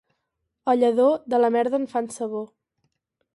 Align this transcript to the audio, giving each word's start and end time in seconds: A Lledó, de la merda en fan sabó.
A 0.71 0.73
Lledó, 0.79 1.09
de 1.33 1.41
la 1.43 1.51
merda 1.57 1.79
en 1.81 1.87
fan 1.93 2.09
sabó. 2.17 2.43